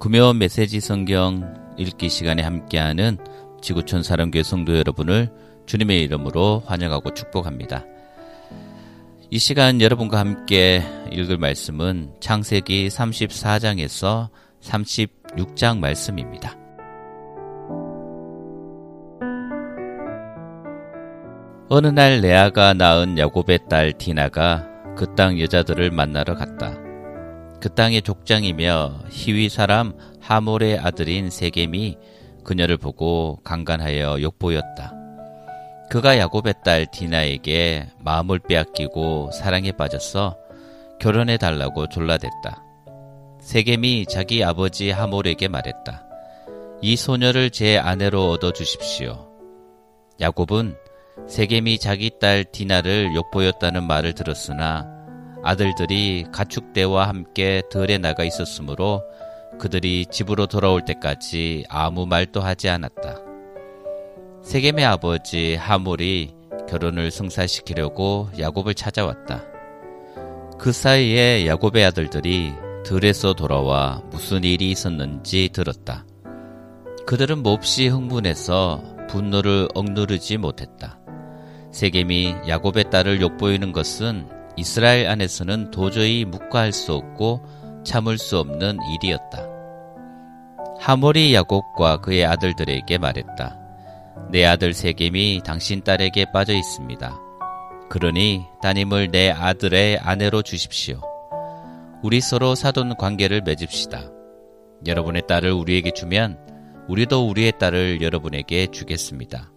구묘 0.00 0.32
메시지 0.32 0.80
성경 0.80 1.54
읽기 1.76 2.08
시간에 2.08 2.42
함께하는 2.42 3.18
지구촌 3.60 4.02
사랑교회 4.02 4.42
성도 4.42 4.78
여러분을 4.78 5.30
주님의 5.66 6.02
이름으로 6.04 6.62
환영하고 6.64 7.12
축복합니다. 7.12 7.84
이 9.28 9.38
시간 9.38 9.82
여러분과 9.82 10.18
함께 10.18 10.82
읽을 11.12 11.36
말씀은 11.36 12.14
창세기 12.18 12.88
34장에서 12.88 14.30
36장 14.62 15.78
말씀입니다. 15.78 16.56
어느 21.68 21.88
날 21.88 22.22
레아가 22.22 22.72
낳은 22.72 23.18
야곱의 23.18 23.68
딸 23.68 23.92
디나가 23.92 24.66
그 24.96 25.14
땅 25.14 25.38
여자들을 25.38 25.90
만나러 25.90 26.34
갔다. 26.34 26.89
그 27.60 27.74
땅의 27.74 28.02
족장이며 28.02 29.04
히위 29.10 29.50
사람 29.50 29.92
하몰의 30.20 30.78
아들인 30.78 31.28
세겜이 31.28 31.98
그녀를 32.42 32.78
보고 32.78 33.38
강간하여 33.44 34.22
욕보였다. 34.22 34.94
그가 35.90 36.18
야곱의 36.18 36.54
딸 36.64 36.86
디나에게 36.90 37.88
마음을 37.98 38.38
빼앗기고 38.38 39.32
사랑에 39.32 39.72
빠졌어 39.72 40.38
결혼해 41.00 41.36
달라고 41.36 41.88
졸라댔다. 41.88 42.64
세겜이 43.40 44.06
자기 44.06 44.42
아버지 44.44 44.90
하몰에게 44.90 45.48
말했다. 45.48 46.06
이 46.80 46.96
소녀를 46.96 47.50
제 47.50 47.78
아내로 47.78 48.30
얻어 48.30 48.52
주십시오. 48.52 49.28
야곱은 50.20 50.76
세겜이 51.28 51.78
자기 51.78 52.10
딸 52.20 52.44
디나를 52.44 53.14
욕보였다는 53.14 53.86
말을 53.86 54.14
들었으나 54.14 54.99
아들들이 55.42 56.26
가축대와 56.32 57.08
함께 57.08 57.62
들에 57.70 57.98
나가 57.98 58.24
있었으므로 58.24 59.02
그들이 59.58 60.06
집으로 60.10 60.46
돌아올 60.46 60.84
때까지 60.84 61.64
아무 61.68 62.06
말도 62.06 62.40
하지 62.40 62.68
않았다. 62.68 63.16
세겜의 64.42 64.84
아버지 64.84 65.54
하몰이 65.54 66.34
결혼을 66.68 67.10
성사시키려고 67.10 68.28
야곱을 68.38 68.74
찾아왔다. 68.74 69.44
그 70.58 70.72
사이에 70.72 71.46
야곱의 71.46 71.84
아들들이 71.84 72.52
들에서 72.84 73.34
돌아와 73.34 74.02
무슨 74.10 74.44
일이 74.44 74.70
있었는지 74.70 75.50
들었다. 75.52 76.04
그들은 77.06 77.42
몹시 77.42 77.88
흥분해서 77.88 78.82
분노를 79.08 79.68
억누르지 79.74 80.36
못했다. 80.36 80.98
세겜이 81.72 82.36
야곱의 82.48 82.90
딸을 82.90 83.20
욕보이는 83.20 83.72
것은 83.72 84.39
이스라엘 84.60 85.08
안에서는 85.08 85.70
도저히 85.70 86.26
묵과할 86.26 86.72
수 86.72 86.92
없고 86.92 87.40
참을 87.82 88.18
수 88.18 88.38
없는 88.38 88.76
일이었다. 88.92 89.48
하몰이 90.78 91.32
야곱과 91.32 92.02
그의 92.02 92.26
아들들에게 92.26 92.98
말했다. 92.98 93.58
내 94.30 94.44
아들 94.44 94.74
세겜이 94.74 95.40
당신 95.46 95.82
딸에게 95.82 96.26
빠져 96.32 96.52
있습니다. 96.52 97.18
그러니 97.88 98.44
따님을 98.60 99.10
내 99.10 99.30
아들의 99.30 99.98
아내로 99.98 100.42
주십시오. 100.42 101.00
우리 102.02 102.20
서로 102.20 102.54
사돈 102.54 102.96
관계를 102.96 103.40
맺읍시다. 103.40 104.10
여러분의 104.86 105.22
딸을 105.26 105.52
우리에게 105.52 105.92
주면 105.92 106.38
우리도 106.86 107.26
우리의 107.28 107.54
딸을 107.58 108.02
여러분에게 108.02 108.66
주겠습니다. 108.66 109.50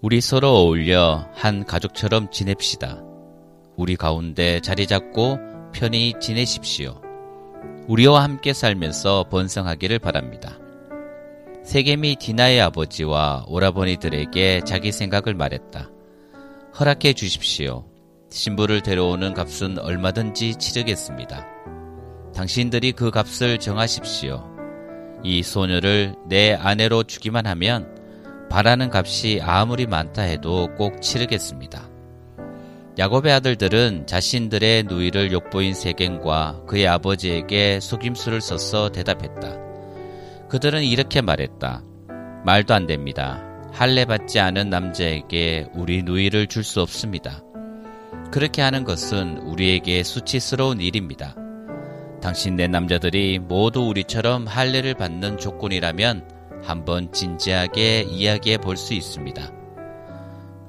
우리 0.00 0.20
서로 0.20 0.48
어울려 0.48 1.28
한 1.32 1.64
가족처럼 1.64 2.32
지냅시다. 2.32 3.09
우리 3.80 3.96
가운데 3.96 4.60
자리 4.60 4.86
잡고 4.86 5.38
편히 5.72 6.12
지내십시오. 6.20 7.00
우리와 7.88 8.22
함께 8.22 8.52
살면서 8.52 9.24
번성하기를 9.30 9.98
바랍니다. 10.00 10.58
세겜이 11.64 12.16
디나의 12.16 12.60
아버지와 12.60 13.46
오라버니들에게 13.48 14.60
자기 14.66 14.92
생각을 14.92 15.32
말했다. 15.32 15.88
허락해 16.78 17.14
주십시오. 17.14 17.86
신부를 18.28 18.82
데려오는 18.82 19.32
값은 19.32 19.78
얼마든지 19.78 20.56
치르겠습니다. 20.56 21.46
당신들이 22.34 22.92
그 22.92 23.10
값을 23.10 23.58
정하십시오. 23.58 24.44
이 25.24 25.42
소녀를 25.42 26.16
내 26.28 26.52
아내로 26.52 27.04
주기만 27.04 27.46
하면 27.46 27.88
바라는 28.50 28.90
값이 28.92 29.40
아무리 29.42 29.86
많다 29.86 30.20
해도 30.20 30.68
꼭 30.76 31.00
치르겠습니다. 31.00 31.89
야곱의 32.98 33.32
아들들은 33.32 34.06
자신들의 34.06 34.84
누이를 34.84 35.32
욕보인 35.32 35.74
세겜과 35.74 36.64
그의 36.66 36.86
아버지에게 36.88 37.80
속임수를 37.80 38.40
써서 38.40 38.90
대답했다. 38.90 39.56
그들은 40.48 40.82
이렇게 40.82 41.20
말했다. 41.20 41.84
말도 42.44 42.74
안 42.74 42.86
됩니다. 42.86 43.42
할례 43.72 44.04
받지 44.04 44.40
않은 44.40 44.68
남자에게 44.70 45.68
우리 45.74 46.02
누이를 46.02 46.48
줄 46.48 46.64
수 46.64 46.80
없습니다. 46.80 47.42
그렇게 48.32 48.60
하는 48.62 48.84
것은 48.84 49.38
우리에게 49.38 50.02
수치스러운 50.02 50.80
일입니다. 50.80 51.36
당신네 52.20 52.66
남자들이 52.66 53.38
모두 53.38 53.80
우리처럼 53.86 54.46
할례를 54.46 54.94
받는 54.94 55.38
조건이라면 55.38 56.28
한번 56.62 57.12
진지하게 57.12 58.02
이야기해 58.02 58.58
볼 58.58 58.76
수 58.76 58.94
있습니다. 58.94 59.59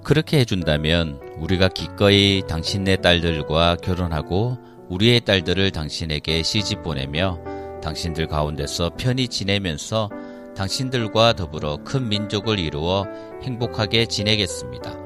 그렇게 0.04 0.40
해준다면 0.40 1.20
우리가 1.38 1.68
기꺼이 1.70 2.42
당신네 2.48 2.98
딸들과 2.98 3.78
결혼하고 3.78 4.58
우리의 4.90 5.22
딸들을 5.22 5.72
당신에게 5.72 6.44
시집 6.44 6.82
보내며 6.82 7.40
당신들 7.84 8.28
가운데서 8.28 8.92
편히 8.98 9.28
지내면서 9.28 10.10
당신들과 10.56 11.34
더불어 11.34 11.78
큰 11.84 12.10
민족을 12.10 12.60
이루어 12.60 13.06
행복하게 13.44 14.06
지내겠습니다. 14.08 14.98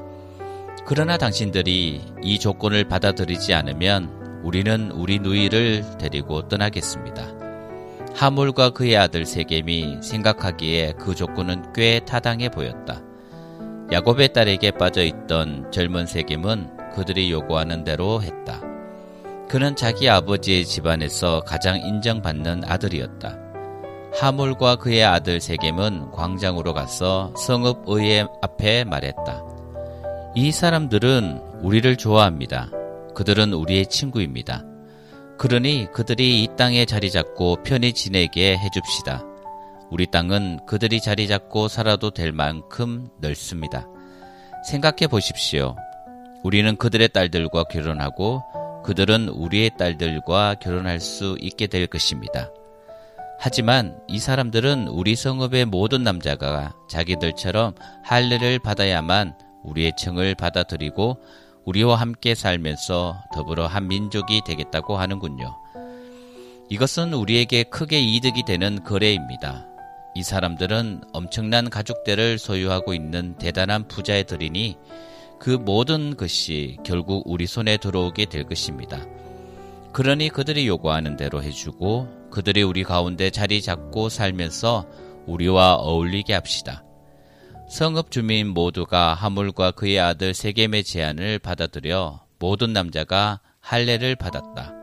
그러나 0.85 1.17
당신들이 1.17 2.01
이 2.23 2.39
조건을 2.39 2.88
받아들이지 2.88 3.53
않으면 3.53 4.41
우리는 4.44 4.91
우리 4.91 5.19
누이를 5.19 5.84
데리고 6.00 6.47
떠나겠습니다. 6.47 7.45
하물과 8.16 8.69
그의 8.69 8.95
아들 8.95 9.25
세겜이 9.25 9.97
생각하기에 10.01 10.94
그 11.00 11.16
조건은 11.16 11.73
꽤 11.73 12.00
타당해 12.00 12.50
보였다. 12.50 13.01
야곱의 13.91 14.34
딸에게 14.34 14.72
빠져 14.72 15.03
있던 15.03 15.72
젊은 15.72 16.07
세겜은 16.07 16.94
그들이 16.96 17.31
요구하는 17.31 17.84
대로 17.84 18.22
했다. 18.22 18.62
그는 19.47 19.75
자기 19.75 20.09
아버지의 20.09 20.66
집안에서 20.66 21.41
가장 21.41 21.79
인정받는 21.79 22.63
아들이었다. 22.66 23.38
하물과 24.16 24.78
그의 24.78 25.03
아들 25.03 25.40
세겜은 25.40 26.12
광장으로 26.12 26.73
가서 26.73 27.34
성읍 27.38 27.84
의회 27.85 28.25
앞에 28.41 28.85
말했다. 28.85 29.44
이 30.35 30.52
사람들은 30.52 31.41
우리를 31.62 31.96
좋아합니다. 31.97 32.72
그들은 33.13 33.53
우리의 33.53 33.85
친구입니다. 33.88 34.63
그러니 35.38 35.90
그들이 35.94 36.44
이 36.44 36.50
땅에 36.57 36.85
자리 36.85 37.12
잡고 37.12 37.57
편히 37.63 37.94
지내게 37.94 38.57
해줍시다. 38.57 39.34
우리 39.91 40.08
땅은 40.08 40.66
그들이 40.66 40.99
자리 40.99 41.28
잡고 41.28 41.67
살아도 41.67 42.11
될 42.11 42.32
만큼 42.32 43.09
넓습니다. 43.20 43.87
생각해 44.67 45.08
보십시오. 45.08 45.76
우리는 46.43 46.76
그들의 46.76 47.09
딸들과 47.09 47.66
결혼하고 47.66 48.43
그들은 48.84 49.29
우리의 49.29 49.72
딸들과 49.78 50.55
결혼할 50.55 50.99
수 50.99 51.37
있게 51.40 51.67
될 51.67 51.87
것입니다. 51.87 52.52
하지만 53.40 53.99
이 54.08 54.20
사람들은 54.20 54.87
우리 54.87 55.16
성읍의 55.16 55.66
모든 55.66 56.03
남자가 56.03 56.73
자기들처럼 56.90 57.76
할례를 58.03 58.59
받아야만 58.59 59.35
우리의 59.64 59.93
청을 59.97 60.35
받아들이고 60.35 61.17
우리와 61.66 61.96
함께 61.96 62.35
살면서 62.35 63.23
더불어 63.34 63.67
한 63.67 63.87
민족이 63.87 64.41
되겠다고 64.46 64.97
하는군요. 64.97 65.55
이것은 66.70 67.14
우리에게 67.14 67.64
크게 67.64 67.99
이득이 67.99 68.43
되는 68.43 68.84
거래입니다. 68.84 69.67
이 70.16 70.23
사람들은 70.23 71.02
엄청난 71.12 71.70
가족대를 71.70 72.40
소유하고 72.40 72.94
있는 72.94 73.38
대단한 73.38 73.88
부자애들이니 73.90 74.78
그 75.40 75.50
모든 75.50 76.16
것이 76.16 76.78
결국 76.85 77.23
우리 77.26 77.46
손에 77.46 77.76
들어오게 77.76 78.26
될 78.26 78.46
것입니다. 78.46 79.06
그러니 79.91 80.29
그들이 80.29 80.67
요구하는 80.67 81.17
대로 81.17 81.44
해주고 81.44 82.29
그들이 82.32 82.64
우리 82.64 82.84
가운데 82.84 83.29
자리 83.29 83.62
잡고 83.62 84.08
살면서 84.08 84.88
우리와 85.26 85.76
어울리게 85.76 86.34
합시다. 86.34 86.84
성읍 87.70 88.11
주민 88.11 88.47
모두가 88.47 89.16
하물과 89.16 89.72
그의 89.72 90.00
아들 90.00 90.34
세겜의 90.34 90.84
제안을 90.85 91.40
받아들여 91.40 92.22
모든 92.40 92.72
남자가 92.72 93.41
할례를 93.59 94.16
받았다. 94.16 94.74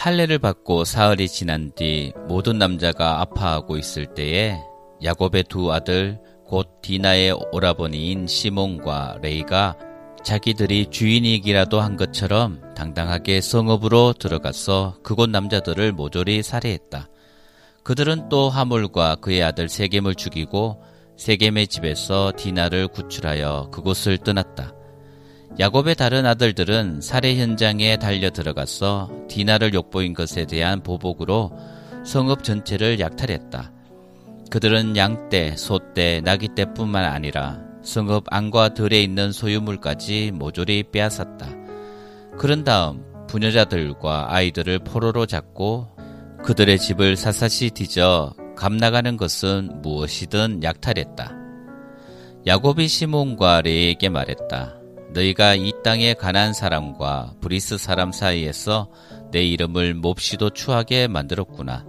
할례를 0.00 0.38
받고 0.38 0.86
사흘이 0.86 1.28
지난 1.28 1.72
뒤 1.72 2.14
모든 2.26 2.56
남자가 2.56 3.20
아파하고 3.20 3.76
있을 3.76 4.06
때에 4.06 4.58
야곱의 5.04 5.44
두 5.50 5.70
아들 5.74 6.18
곧 6.46 6.80
디나의 6.80 7.36
오라버니인 7.52 8.26
시몬과 8.26 9.18
레이가 9.20 9.76
자기들이 10.24 10.86
주인이기라도 10.86 11.82
한 11.82 11.98
것처럼 11.98 12.62
당당하게 12.74 13.42
성읍으로 13.42 14.14
들어가서 14.14 15.00
그곳 15.02 15.28
남자들을 15.28 15.92
모조리 15.92 16.42
살해했다. 16.42 17.10
그들은 17.84 18.30
또 18.30 18.48
하물과 18.48 19.16
그의 19.16 19.42
아들 19.42 19.68
세겜을 19.68 20.14
죽이고 20.14 20.82
세겜의 21.18 21.66
집에서 21.66 22.32
디나를 22.34 22.88
구출하여 22.88 23.68
그곳을 23.70 24.16
떠났다. 24.16 24.79
야곱의 25.58 25.96
다른 25.96 26.26
아들들은 26.26 27.00
살해 27.00 27.36
현장에 27.36 27.96
달려 27.96 28.30
들어가서 28.30 29.10
디나를 29.28 29.74
욕보인 29.74 30.14
것에 30.14 30.46
대한 30.46 30.82
보복으로 30.82 31.50
성읍 32.04 32.44
전체를 32.44 33.00
약탈했다. 33.00 33.72
그들은 34.50 34.96
양떼, 34.96 35.56
소떼, 35.56 36.20
나귀떼뿐만 36.22 37.04
아니라 37.04 37.60
성읍 37.82 38.24
안과 38.28 38.74
들에 38.74 39.02
있는 39.02 39.32
소유물까지 39.32 40.32
모조리 40.34 40.84
빼앗았다. 40.92 41.48
그런 42.38 42.64
다음 42.64 43.04
부녀자들과 43.26 44.34
아이들을 44.34 44.80
포로로 44.80 45.26
잡고 45.26 45.88
그들의 46.44 46.78
집을 46.78 47.16
사사시 47.16 47.70
뒤져 47.70 48.34
값나가는 48.56 49.16
것은 49.16 49.82
무엇이든 49.82 50.62
약탈했다. 50.62 51.36
야곱이 52.46 52.88
시몬과 52.88 53.62
레위에게 53.62 54.08
말했다. 54.08 54.79
너희가 55.12 55.54
이 55.54 55.72
땅의 55.82 56.14
가나안 56.16 56.52
사람과 56.52 57.34
브리스 57.40 57.78
사람 57.78 58.12
사이에서 58.12 58.88
내 59.32 59.42
이름을 59.42 59.94
몹시도 59.94 60.50
추하게 60.50 61.08
만들었구나. 61.08 61.84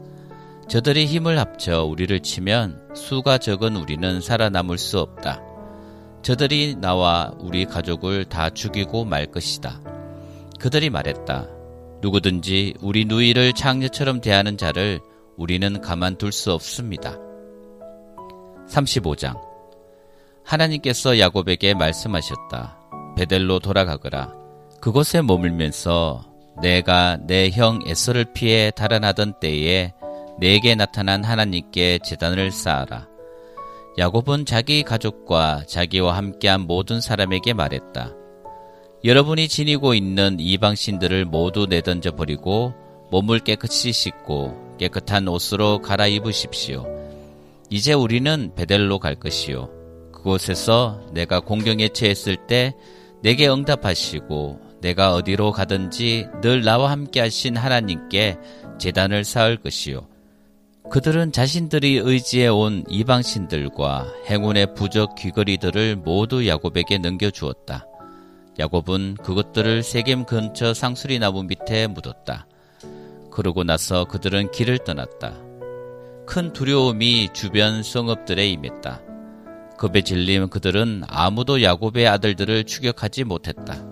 저들이 0.67 1.05
힘을 1.05 1.37
합쳐 1.37 1.83
우리를 1.83 2.19
치면 2.21 2.95
수가 2.95 3.37
적은 3.37 3.75
우리는 3.75 4.21
살아남을 4.21 4.77
수 4.77 4.99
없다. 4.99 5.41
저들이 6.21 6.75
나와 6.75 7.31
우리 7.39 7.65
가족을 7.65 8.25
다 8.25 8.49
죽이고 8.49 9.05
말 9.05 9.25
것이다. 9.25 9.81
그들이 10.59 10.89
말했다. 10.89 11.47
누구든지 12.01 12.75
우리 12.81 13.05
누이를 13.05 13.53
창녀처럼 13.53 14.21
대하는 14.21 14.57
자를 14.57 14.99
우리는 15.35 15.81
가만둘 15.81 16.31
수 16.31 16.53
없습니다. 16.53 17.17
35장 18.67 19.39
하나님께서 20.43 21.19
야곱에게 21.19 21.73
말씀하셨다. 21.73 22.80
베델로 23.15 23.59
돌아가거라. 23.59 24.33
그곳에 24.79 25.21
머물면서 25.21 26.25
내가 26.61 27.17
내 27.27 27.49
형 27.49 27.81
에서를 27.85 28.25
피해 28.33 28.71
달아나던 28.71 29.39
때에 29.39 29.93
내게 30.39 30.75
나타난 30.75 31.23
하나님께 31.23 31.99
재단을 32.03 32.51
쌓아라. 32.51 33.07
야곱은 33.97 34.45
자기 34.45 34.83
가족과 34.83 35.63
자기와 35.67 36.15
함께한 36.17 36.61
모든 36.61 37.01
사람에게 37.01 37.53
말했다. 37.53 38.13
여러분이 39.03 39.47
지니고 39.47 39.93
있는 39.93 40.37
이방 40.39 40.75
신들을 40.75 41.25
모두 41.25 41.65
내던져 41.65 42.11
버리고 42.11 42.73
몸을 43.11 43.39
깨끗이 43.39 43.91
씻고 43.91 44.77
깨끗한 44.79 45.27
옷으로 45.27 45.79
갈아입으십시오. 45.81 46.87
이제 47.69 47.93
우리는 47.93 48.51
베델로 48.55 48.99
갈 48.99 49.15
것이요. 49.15 49.69
그곳에서 50.11 51.01
내가 51.13 51.39
공경에 51.39 51.89
처했을 51.89 52.35
때 52.47 52.75
내게 53.21 53.47
응답하시고 53.47 54.79
내가 54.81 55.13
어디로 55.13 55.51
가든지 55.51 56.27
늘 56.41 56.63
나와 56.63 56.91
함께 56.91 57.19
하신 57.19 57.55
하나님께 57.55 58.37
재단을 58.79 59.23
쌓을 59.23 59.57
것이요. 59.57 60.07
그들은 60.89 61.31
자신들이 61.31 62.01
의지해 62.03 62.47
온 62.47 62.83
이방신들과 62.89 64.07
행운의 64.29 64.73
부적 64.73 65.15
귀걸이들을 65.15 65.97
모두 65.97 66.47
야곱에게 66.47 66.97
넘겨주었다. 66.97 67.85
야곱은 68.59 69.17
그것들을 69.23 69.83
세겜 69.83 70.25
근처 70.25 70.73
상수리 70.73 71.19
나무 71.19 71.43
밑에 71.43 71.87
묻었다. 71.87 72.47
그러고 73.31 73.63
나서 73.63 74.03
그들은 74.05 74.51
길을 74.51 74.79
떠났다. 74.79 75.33
큰 76.25 76.51
두려움이 76.51 77.29
주변 77.33 77.83
성읍들에 77.83 78.49
임했다. 78.49 79.10
겁에 79.81 80.03
질린 80.03 80.47
그들은 80.47 81.01
아무도 81.07 81.63
야곱의 81.63 82.07
아들들을 82.07 82.65
추격하지 82.65 83.23
못했다. 83.23 83.83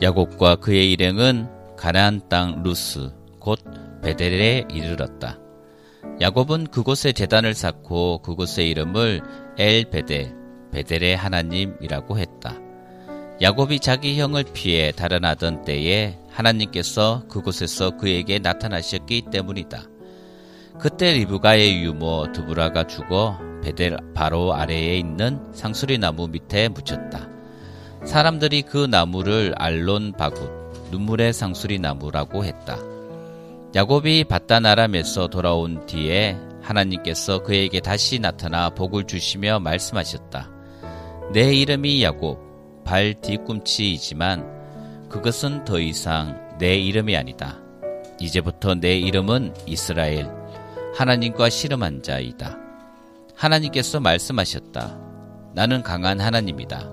야곱과 0.00 0.56
그의 0.56 0.92
일행은 0.92 1.46
가나안 1.76 2.22
땅 2.30 2.62
루스 2.62 3.12
곧 3.38 3.60
베델에 4.02 4.64
이르렀다. 4.72 5.38
야곱은 6.22 6.68
그곳에 6.68 7.12
제단을 7.12 7.52
쌓고 7.52 8.22
그곳의 8.22 8.70
이름을 8.70 9.20
엘 9.58 9.90
베델, 9.90 10.34
베델의 10.72 11.18
하나님이라고 11.18 12.18
했다. 12.18 12.54
야곱이 13.42 13.80
자기 13.80 14.18
형을 14.18 14.44
피해 14.54 14.90
달아나던 14.90 15.66
때에 15.66 16.18
하나님께서 16.30 17.24
그곳에서 17.28 17.98
그에게 17.98 18.38
나타나셨기 18.38 19.24
때문이다. 19.30 19.82
그때 20.80 21.12
리브가의 21.12 21.82
유모 21.82 22.32
드보라가 22.32 22.86
죽어 22.86 23.38
베델 23.64 23.96
바로 24.14 24.54
아래에 24.54 24.98
있는 24.98 25.40
상수리 25.52 25.98
나무 25.98 26.28
밑에 26.28 26.68
묻혔다. 26.68 27.28
사람들이 28.04 28.62
그 28.62 28.86
나무를 28.86 29.54
알론 29.56 30.12
바굿, 30.12 30.50
눈물의 30.90 31.32
상수리 31.32 31.78
나무라고 31.78 32.44
했다. 32.44 32.76
야곱이 33.74 34.24
바다나람에서 34.24 35.28
돌아온 35.28 35.86
뒤에 35.86 36.36
하나님께서 36.62 37.42
그에게 37.42 37.80
다시 37.80 38.18
나타나 38.18 38.70
복을 38.70 39.04
주시며 39.04 39.60
말씀하셨다. 39.60 40.50
내 41.32 41.54
이름이 41.54 42.02
야곱, 42.04 42.84
발 42.84 43.14
뒤꿈치이지만 43.14 45.08
그것은 45.08 45.64
더 45.64 45.80
이상 45.80 46.56
내 46.58 46.76
이름이 46.76 47.16
아니다. 47.16 47.58
이제부터 48.20 48.74
내 48.74 48.96
이름은 48.98 49.54
이스라엘, 49.66 50.30
하나님과 50.96 51.48
씨름한 51.48 52.02
자이다. 52.02 52.63
하나님께서 53.36 54.00
말씀하셨다. 54.00 54.98
나는 55.54 55.82
강한 55.82 56.20
하나님이다. 56.20 56.90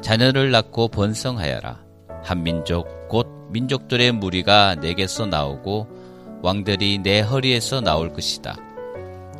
자녀를 0.00 0.50
낳고 0.50 0.88
번성하여라. 0.88 1.80
한 2.22 2.42
민족, 2.42 3.08
곧 3.08 3.26
민족들의 3.50 4.12
무리가 4.12 4.76
내게서 4.76 5.26
나오고 5.26 5.88
왕들이 6.42 6.98
내 6.98 7.20
허리에서 7.20 7.80
나올 7.80 8.12
것이다. 8.12 8.56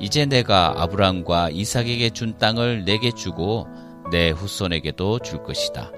이제 0.01 0.27
내가 0.27 0.75
아브람과 0.83 1.51
이삭에게 1.51 2.11
준 2.11 2.37
땅을 2.39 2.85
내게 2.85 3.11
주고 3.11 3.67
내 4.11 4.31
후손에게도 4.31 5.21
줄 5.21 5.43
것이다. 5.43 5.93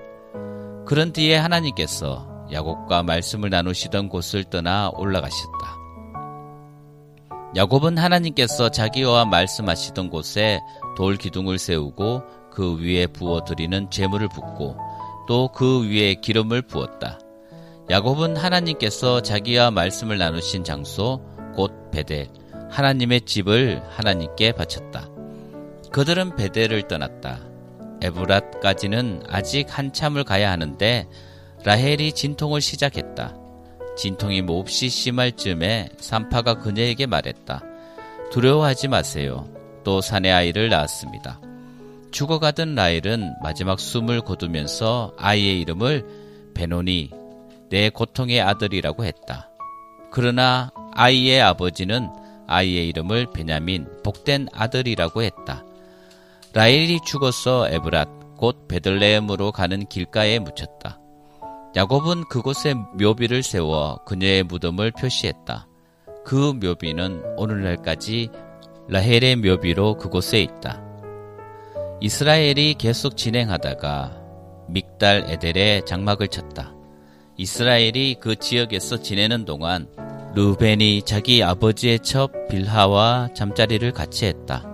그런 0.87 1.13
뒤에 1.13 1.37
하나님께서 1.37 2.47
야곱과 2.53 3.03
말씀을 3.05 3.51
나누시던 3.51 4.09
곳을 4.09 4.45
떠나 4.45 4.91
올라가셨다. 4.95 5.80
야곱은 7.57 7.99
하나님께서 7.99 8.69
자기와 8.69 9.25
말씀하시던 9.25 10.09
곳에 10.11 10.61
돌 10.97 11.17
기둥을 11.17 11.59
세우고 11.59 12.23
그 12.53 12.79
위에 12.79 13.07
부어 13.07 13.45
드리는 13.45 13.91
재물을 13.91 14.29
붓고 14.29 14.77
또 15.27 15.49
그 15.53 15.89
위에 15.89 16.15
기름을 16.15 16.63
부었다. 16.63 17.19
야곱은 17.89 18.37
하나님께서 18.37 19.21
자기와 19.21 19.71
말씀을 19.73 20.19
나누신 20.19 20.63
장소 20.63 21.21
곧 21.55 21.91
베델 21.91 22.29
하나님의 22.71 23.23
집을 23.23 23.83
하나님께 23.91 24.53
바쳤다. 24.53 25.09
그들은 25.91 26.37
베델을 26.37 26.87
떠났다. 26.87 27.41
에브랏까지는 28.01 29.25
아직 29.29 29.67
한참을 29.77 30.23
가야 30.23 30.53
하는데 30.53 31.09
라헬이 31.65 32.13
진통을 32.13 32.61
시작했다. 32.61 33.40
진통이 33.97 34.43
몹시 34.43 34.89
심할 34.89 35.33
즈음에 35.33 35.89
산파가 35.99 36.55
그녀에게 36.55 37.07
말했다. 37.07 37.63
두려워하지 38.31 38.89
마세요. 38.89 39.49
또 39.85 40.01
사내 40.01 40.31
아이를 40.31 40.69
낳았습니다. 40.69 41.41
죽어가던 42.11 42.75
라헬은 42.75 43.35
마지막 43.43 43.79
숨을 43.79 44.23
거두면서 44.23 45.15
아이의 45.17 45.61
이름을 45.61 46.53
베노니 46.55 47.11
내 47.71 47.89
고통의 47.91 48.41
아들이라고 48.41 49.05
했다. 49.05 49.51
그러나 50.11 50.71
아이의 50.93 51.41
아버지는 51.41 52.09
아이의 52.47 52.89
이름을 52.89 53.33
베냐민 53.33 53.87
복된 54.03 54.49
아들이라고 54.53 55.23
했다. 55.23 55.65
라헬이 56.53 56.99
죽어서 57.07 57.69
에브랏 57.71 58.37
곧 58.37 58.67
베들레헴으로 58.67 59.53
가는 59.53 59.87
길가에 59.87 60.41
묻혔다. 60.41 61.00
야곱은 61.77 62.25
그곳에 62.25 62.75
묘비를 62.75 63.45
세워 63.45 64.01
그녀의 64.05 64.43
무덤을 64.43 64.91
표시했다. 64.91 65.69
그 66.25 66.53
묘비는 66.61 67.37
오늘날까지 67.37 68.31
라헬의 68.89 69.37
묘비로 69.37 69.97
그곳에 69.97 70.41
있다. 70.41 70.83
이스라엘이 72.01 72.75
계속 72.75 73.17
진행하다가 73.17 74.17
믹달 74.69 75.27
에델에 75.29 75.83
장막을 75.85 76.29
쳤다. 76.29 76.75
이스라엘이 77.37 78.17
그 78.21 78.35
지역에서 78.37 79.01
지내는 79.03 79.45
동안 79.45 79.87
루벤이 80.35 81.03
자기 81.03 81.43
아버지의 81.43 82.01
첩 82.01 82.49
빌하와 82.49 83.29
잠자리를 83.35 83.91
같이 83.93 84.27
했다. 84.27 84.65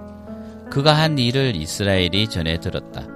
그가 0.71 0.95
한 0.95 1.19
일을 1.19 1.57
이스라엘이 1.57 2.29
전해 2.29 2.59
들었다. 2.59 3.07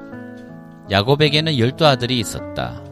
야곱에게는 0.90 1.58
열두 1.58 1.86
아들이 1.86 2.18
있었다. 2.18 2.89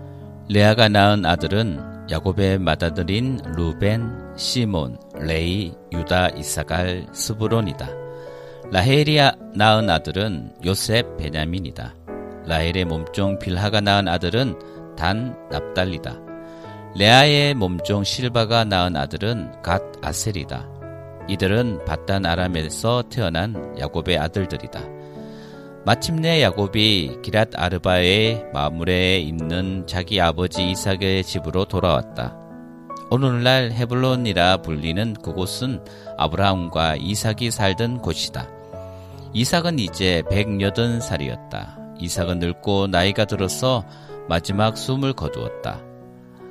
레아가 0.50 0.88
낳은 0.88 1.26
아들은 1.26 2.08
야곱의 2.10 2.58
맏아들인 2.60 3.38
루벤, 3.54 4.32
시몬, 4.34 4.98
레위, 5.20 5.74
유다, 5.92 6.30
잇사갈, 6.30 7.06
스불론이다. 7.12 7.86
라헬이 8.72 9.18
낳은 9.54 9.90
아들은 9.90 10.54
요셉, 10.64 11.18
베냐민이다. 11.18 11.94
라헬의 12.46 12.86
몸종 12.86 13.38
빌하가 13.38 13.82
낳은 13.82 14.08
아들은 14.08 14.96
단, 14.96 15.36
납달리다. 15.50 16.18
레아의 16.96 17.52
몸종 17.52 18.02
실바가 18.04 18.64
낳은 18.64 18.96
아들은 18.96 19.60
갓 19.62 19.82
아셀이다. 20.00 20.66
이들은 21.28 21.84
바단 21.84 22.24
아람에서 22.24 23.02
태어난 23.10 23.78
야곱의 23.78 24.16
아들들이다. 24.16 24.97
마침내 25.88 26.42
야곱이 26.42 27.20
기랏 27.22 27.52
아르바의 27.58 28.48
마무레에 28.52 29.20
있는 29.20 29.86
자기 29.86 30.20
아버지 30.20 30.70
이삭의 30.70 31.24
집으로 31.24 31.64
돌아왔다. 31.64 32.36
오늘날 33.10 33.72
헤블론이라 33.72 34.58
불리는 34.58 35.14
그곳은 35.14 35.82
아브라함과 36.18 36.96
이삭이 36.96 37.50
살던 37.50 38.02
곳이다. 38.02 38.50
이삭은 39.32 39.78
이제 39.78 40.22
180살이었다. 40.30 41.96
이삭은 41.98 42.38
늙고 42.38 42.88
나이가 42.88 43.24
들어서 43.24 43.82
마지막 44.28 44.76
숨을 44.76 45.14
거두었다. 45.14 45.80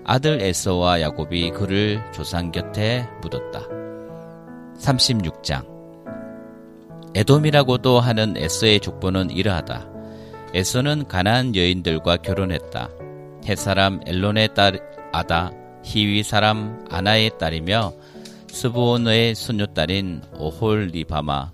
아들 0.03 0.41
에서와 0.41 0.99
야곱이 1.01 1.51
그를 1.51 2.03
조상 2.11 2.51
곁에 2.51 3.07
묻었다. 3.21 3.61
36장 4.79 5.76
에돔이라고도 7.15 7.99
하는 7.99 8.37
에서의 8.37 8.79
족보는 8.79 9.31
이러하다. 9.31 9.87
에서는 10.53 11.07
가나안 11.07 11.55
여인들과 11.55 12.17
결혼했다. 12.17 12.89
햇사람 13.45 13.99
엘론의 14.05 14.53
딸 14.53 14.81
아다, 15.13 15.51
히위 15.83 16.23
사람 16.23 16.85
아나의 16.89 17.37
딸이며 17.37 17.93
스브온의 18.51 19.35
손녀딸인 19.35 20.21
오홀리바마, 20.37 21.51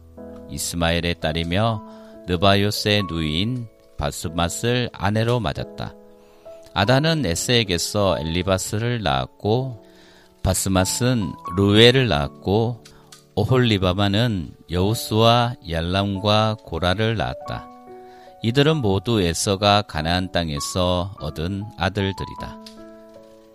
이스마엘의 0.49 1.15
딸이며 1.19 1.83
느바요스의 2.27 3.03
누이인 3.09 3.67
바스맛을 3.97 4.89
아내로 4.93 5.39
맞았다. 5.39 5.93
아다는 6.73 7.25
에스에게서 7.25 8.17
엘리바스를 8.19 9.03
낳았고 9.03 9.85
바스맛은 10.41 11.31
루엘을 11.55 12.07
낳았고 12.07 12.83
오홀리바마는 13.35 14.51
여우스와 14.69 15.55
얄람과 15.67 16.57
고라를 16.63 17.17
낳았다. 17.17 17.67
이들은 18.43 18.77
모두 18.77 19.21
에서가 19.21 19.81
가나안 19.81 20.31
땅에서 20.31 21.15
얻은 21.19 21.63
아들들이다. 21.79 22.63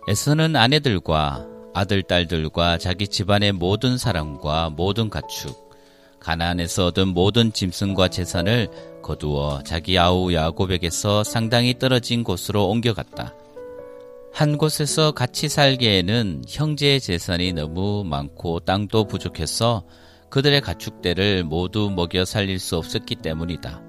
에서는 0.09 0.57
아내들과 0.57 1.45
아들 1.73 2.03
딸들과 2.03 2.77
자기 2.77 3.07
집안의 3.07 3.53
모든 3.53 3.97
사람과 3.97 4.69
모든 4.71 5.09
가축 5.09 5.69
가나안에서 6.19 6.87
얻은 6.87 7.09
모든 7.09 7.53
짐승과 7.53 8.09
재산을 8.09 8.67
거두어 9.01 9.63
자기 9.63 9.97
아우 9.97 10.33
야곱에게서 10.33 11.23
상당히 11.23 11.79
떨어진 11.79 12.25
곳으로 12.25 12.67
옮겨갔다. 12.67 13.33
한 14.33 14.57
곳에서 14.57 15.11
같이 15.11 15.49
살기에는 15.49 16.43
형제의 16.47 17.01
재산이 17.01 17.53
너무 17.53 18.03
많고 18.05 18.61
땅도 18.61 19.05
부족해서 19.05 19.85
그들의 20.29 20.61
가축대를 20.61 21.43
모두 21.43 21.89
먹여 21.89 22.23
살릴 22.23 22.59
수 22.59 22.77
없었기 22.77 23.15
때문이다. 23.15 23.81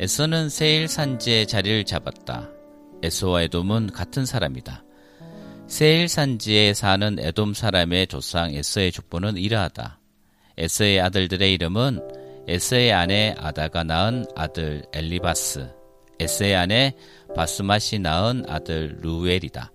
에서는 0.00 0.48
세일 0.48 0.88
산지에 0.88 1.44
자리를 1.44 1.84
잡았다. 1.84 2.50
에서와 3.02 3.42
에돔은 3.42 3.88
같은 3.92 4.24
사람이다. 4.24 4.84
세일 5.66 6.08
산지에 6.08 6.72
사는 6.72 7.18
에돔 7.18 7.54
사람의 7.54 8.06
조상 8.06 8.54
에서의 8.54 8.90
족보는 8.90 9.36
이러하다. 9.36 10.00
에서의 10.56 11.00
아들들의 11.00 11.52
이름은 11.52 12.00
에서의 12.48 12.92
아내 12.92 13.34
아다가 13.38 13.84
낳은 13.84 14.24
아들 14.34 14.82
엘리바스, 14.94 15.68
에서의 16.18 16.56
아내 16.56 16.94
바스맛이 17.34 17.98
낳은 17.98 18.44
아들 18.48 18.98
루엘이다. 19.00 19.72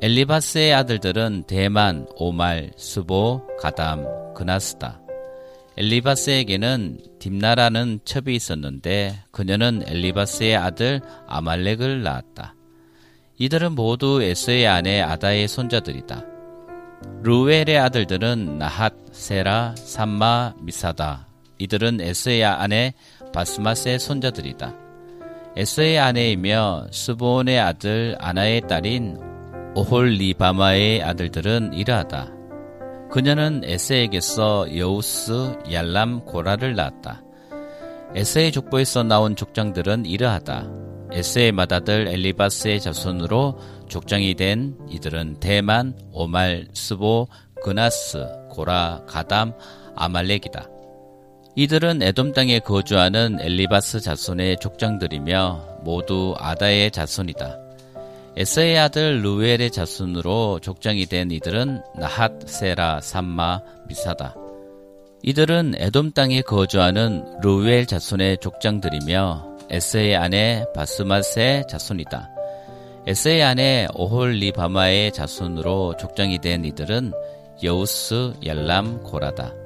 엘리바스의 0.00 0.74
아들들은 0.74 1.44
대만, 1.46 2.06
오말, 2.16 2.72
수보, 2.76 3.46
가담, 3.60 4.34
그나스다. 4.34 5.00
엘리바스에게는 5.76 6.98
딥나라는 7.18 8.00
첩이 8.04 8.34
있었는데 8.34 9.22
그녀는 9.30 9.82
엘리바스의 9.86 10.56
아들 10.56 11.00
아말렉을 11.28 12.02
낳았다. 12.02 12.54
이들은 13.38 13.72
모두 13.72 14.22
에서의 14.22 14.66
아내 14.66 15.00
아다의 15.00 15.48
손자들이다. 15.48 16.26
루엘의 17.22 17.78
아들들은 17.78 18.58
나핫, 18.58 18.94
세라, 19.12 19.74
삼마, 19.76 20.54
미사다, 20.60 21.28
이들은 21.58 22.00
에스의 22.00 22.44
아내 22.44 22.94
바스마스의 23.32 23.98
손자들이다. 23.98 24.74
에스의 25.54 25.98
아내이며 25.98 26.86
스보온의 26.90 27.60
아들 27.60 28.16
아나의 28.18 28.62
딸인 28.68 29.18
오홀리바마의 29.74 31.02
아들들은 31.02 31.74
이러하다. 31.74 32.32
그녀는 33.10 33.60
에스에게서 33.62 34.78
여우스, 34.78 35.58
얄람, 35.70 36.24
고라를 36.24 36.74
낳았다. 36.74 37.22
에스의 38.14 38.52
족보에서 38.52 39.02
나온 39.02 39.36
족장들은 39.36 40.06
이러하다. 40.06 40.70
에스의 41.12 41.52
맏아들 41.52 42.08
엘리바스의 42.08 42.80
자손으로 42.80 43.58
족장이 43.88 44.34
된 44.34 44.78
이들은 44.88 45.40
대만, 45.40 45.94
오말, 46.12 46.68
스보, 46.72 47.28
그나스, 47.62 48.26
고라, 48.48 49.02
가담, 49.06 49.52
아말렉이다. 49.94 50.71
이들은 51.54 52.02
에돔 52.02 52.32
땅에 52.32 52.60
거주하는 52.60 53.38
엘리바스 53.38 54.00
자손의 54.00 54.56
족장들이며 54.58 55.80
모두 55.82 56.34
아다의 56.38 56.90
자손이다. 56.90 57.58
에서의 58.38 58.78
아들 58.78 59.20
루엘의 59.22 59.70
자손으로 59.70 60.60
족장이 60.62 61.04
된 61.04 61.30
이들은 61.30 61.82
나핫, 61.98 62.48
세라, 62.48 63.00
삼마, 63.02 63.60
미사다. 63.86 64.34
이들은 65.22 65.74
에돔 65.76 66.12
땅에 66.12 66.40
거주하는 66.40 67.40
루엘 67.42 67.84
자손의 67.84 68.38
족장들이며 68.38 69.58
에서의 69.68 70.16
아내 70.16 70.64
바스맛의 70.74 71.66
자손이다. 71.68 72.30
에서의 73.06 73.42
아내 73.42 73.86
오홀리바마의 73.94 75.12
자손으로 75.12 75.98
족장이 75.98 76.38
된 76.38 76.64
이들은 76.64 77.12
여우스, 77.62 78.32
얄람, 78.46 79.02
고라다. 79.02 79.61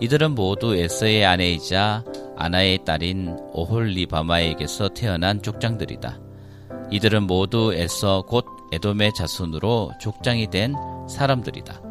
이들은 0.00 0.34
모두 0.34 0.74
에서의 0.74 1.26
아내이자 1.26 2.04
아나의 2.36 2.84
딸인 2.84 3.36
오홀리바마에게서 3.52 4.88
태어난 4.90 5.42
족장들이다. 5.42 6.18
이들은 6.90 7.24
모두 7.24 7.74
에서 7.74 8.24
곧 8.26 8.46
에돔의 8.72 9.12
자손으로 9.14 9.92
족장이 10.00 10.48
된 10.48 10.74
사람들이다. 11.08 11.82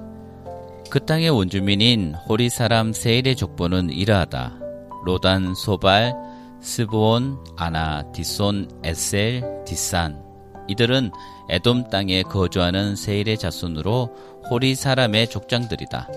그 0.90 1.06
땅의 1.06 1.30
원주민인 1.30 2.16
호리 2.28 2.50
사람 2.50 2.94
세일의 2.94 3.36
족보는 3.36 3.92
이러하다. 3.92 4.60
로단, 5.06 5.54
소발, 5.54 6.16
시브온, 6.62 7.38
아나, 7.58 8.12
디손, 8.12 8.82
에셀, 8.84 9.64
디산. 9.66 10.24
이들은 10.68 11.12
에돔 11.50 11.90
땅에 11.90 12.24
거주하는 12.24 12.96
세일의 12.96 13.38
자손으로 13.38 14.10
호리 14.50 14.74
사람의 14.74 15.30
족장들이다. 15.30 16.10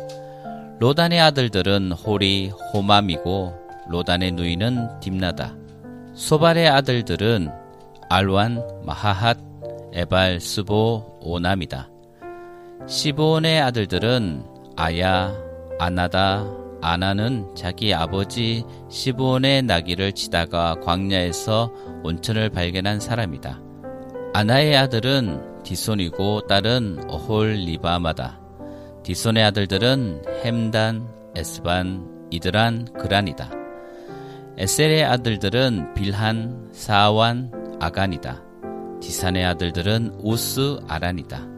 로단의 0.83 1.21
아들들은 1.21 1.93
호리, 1.93 2.51
호맘이고 2.75 3.55
로단의 3.89 4.33
누이는 4.33 4.99
딤나다. 4.99 5.55
소발의 6.13 6.69
아들들은 6.69 7.49
알완, 8.11 8.61
마나핫, 8.85 9.39
에발, 9.93 10.41
스보, 10.41 11.21
오남이다. 11.21 11.89
시브온의 12.89 13.61
아들들은 13.61 14.45
아야, 14.75 15.33
아나다, 15.79 16.45
아나는 16.81 17.55
자기 17.55 17.95
아버지 17.95 18.65
시보온의 18.89 19.63
나귀를 19.63 20.15
치다가 20.15 20.75
광야에서 20.83 21.71
온천을 22.03 22.51
발견한 22.51 22.99
사람이다. 22.99 23.61
아나의 24.35 24.77
아들은 24.77 25.63
디손이고 25.63 26.49
딸은 26.49 27.05
어홀 27.09 27.53
리바마다. 27.53 28.42
디손의 29.03 29.43
아들들은 29.45 30.23
햄단, 30.45 31.09
에스반, 31.35 32.27
이드란, 32.31 32.87
그란이다. 32.95 33.51
에셀의 34.59 35.05
아들들은 35.05 35.95
빌한, 35.95 36.71
사완, 36.73 37.51
아간이다. 37.81 38.43
디산의 39.01 39.45
아들들은 39.45 40.19
우스, 40.23 40.79
아란이다. 40.87 41.49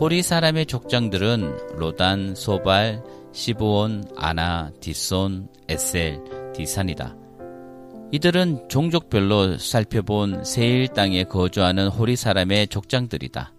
호리 0.00 0.22
사람의 0.22 0.66
족장들은 0.66 1.76
로단, 1.76 2.34
소발, 2.34 3.02
시브온, 3.32 4.04
아나, 4.16 4.72
디손, 4.80 5.48
에셀, 5.68 6.20
디산이다. 6.54 7.16
이들은 8.10 8.68
종족별로 8.68 9.56
살펴본 9.56 10.44
세일 10.44 10.88
땅에 10.88 11.24
거주하는 11.24 11.88
호리 11.88 12.16
사람의 12.16 12.68
족장들이다. 12.68 13.52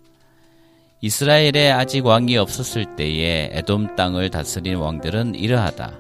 이스라엘에 1.05 1.69
아직 1.69 2.05
왕이 2.05 2.38
없었을 2.38 2.95
때에 2.95 3.50
에돔 3.51 3.98
땅을 3.98 4.29
다스린 4.29 4.77
왕들은 4.77 5.36
이러하다. 5.36 6.00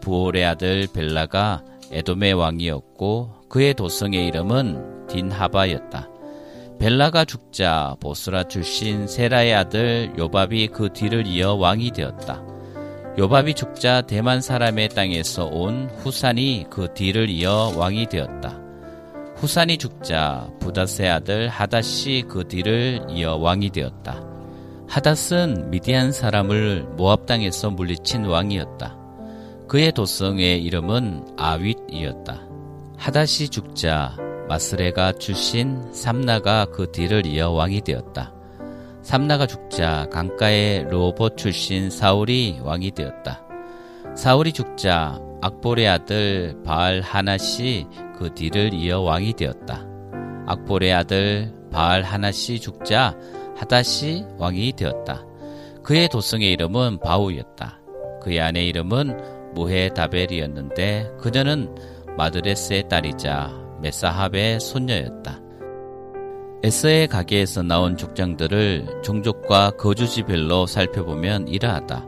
부올의 0.00 0.44
아들 0.44 0.88
벨라가 0.92 1.62
에돔의 1.92 2.32
왕이었고 2.32 3.44
그의 3.48 3.74
도성의 3.74 4.26
이름은 4.26 5.06
딘하바였다. 5.06 6.08
벨라가 6.80 7.24
죽자 7.24 7.94
보스라 8.00 8.42
출신 8.48 9.06
세라의 9.06 9.54
아들 9.54 10.12
요밥이 10.18 10.66
그 10.72 10.92
뒤를 10.92 11.28
이어 11.28 11.54
왕이 11.54 11.92
되었다. 11.92 12.42
요밥이 13.16 13.54
죽자 13.54 14.00
대만 14.00 14.40
사람의 14.40 14.88
땅에서 14.88 15.44
온 15.44 15.88
후산이 15.98 16.66
그 16.70 16.88
뒤를 16.92 17.30
이어 17.30 17.72
왕이 17.76 18.08
되었다. 18.08 18.63
후산이 19.36 19.78
죽자 19.78 20.50
부다스의 20.60 21.10
아들 21.10 21.48
하닷이 21.48 22.22
그 22.28 22.46
뒤를 22.48 23.04
이어 23.10 23.36
왕이 23.36 23.70
되었다. 23.70 24.24
하닷은 24.88 25.70
미디안 25.70 26.12
사람을 26.12 26.86
모압 26.96 27.26
땅에서 27.26 27.70
물리친 27.70 28.24
왕이었다. 28.26 28.96
그의 29.68 29.92
도성의 29.92 30.62
이름은 30.62 31.34
아윗이었다. 31.36 32.46
하닷이 32.96 33.48
죽자 33.50 34.16
마스레가 34.48 35.12
출신 35.12 35.92
삼나가 35.92 36.66
그 36.66 36.92
뒤를 36.92 37.26
이어 37.26 37.50
왕이 37.50 37.80
되었다. 37.80 38.32
삼나가 39.02 39.46
죽자 39.46 40.06
강가의 40.10 40.84
로봇 40.90 41.36
출신 41.36 41.90
사울이 41.90 42.60
왕이 42.62 42.92
되었다. 42.92 43.42
사울이 44.16 44.52
죽자 44.52 45.20
악볼의 45.42 45.88
아들 45.88 46.56
바알 46.64 47.00
하나시 47.00 47.86
그 48.18 48.32
뒤를 48.34 48.72
이어 48.74 49.00
왕이 49.00 49.34
되었다. 49.34 49.86
악볼의 50.46 50.92
아들 50.92 51.52
바알 51.70 52.02
하나시 52.02 52.60
죽자 52.60 53.16
하다시 53.56 54.24
왕이 54.38 54.72
되었다. 54.72 55.24
그의 55.82 56.08
도성의 56.08 56.52
이름은 56.52 56.98
바우였다. 57.00 57.80
그의 58.22 58.40
아내 58.40 58.64
이름은 58.64 59.52
무헤다벨이었는데 59.54 61.16
그녀는 61.20 61.74
마드레스의 62.16 62.88
딸이자 62.88 63.78
메사합의 63.82 64.60
손녀였다. 64.60 65.40
에스의 66.62 67.08
가게에서 67.08 67.62
나온 67.62 67.96
족장들을 67.96 69.02
종족과 69.02 69.72
거주지별로 69.72 70.66
살펴보면 70.66 71.48
이러하다. 71.48 72.06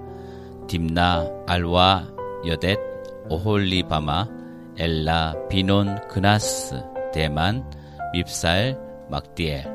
딥나, 0.66 1.28
알와, 1.46 2.08
여댓, 2.46 2.78
오홀리바마, 3.28 4.28
엘라, 4.78 5.34
비논, 5.48 6.06
그나스, 6.08 6.82
대만, 7.12 7.70
밉살, 8.12 8.78
막디엘, 9.08 9.66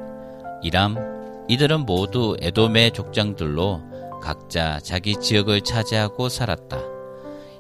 이람, 0.64 0.96
이들은 1.48 1.82
모두 1.82 2.38
에돔의 2.40 2.92
족장들로 2.92 3.82
각자 4.22 4.80
자기 4.80 5.16
지역을 5.16 5.62
차지하고 5.62 6.30
살았다. 6.30 6.80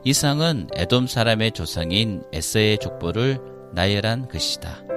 이상은 0.03 0.67
에돔 0.75 1.07
사람의 1.07 1.51
조상인 1.51 2.24
에스의 2.31 2.77
족보를 2.77 3.39
나열한 3.74 4.27
것이다. 4.27 4.91